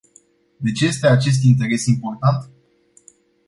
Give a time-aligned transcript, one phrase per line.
[0.61, 2.49] De ce este acest interes important?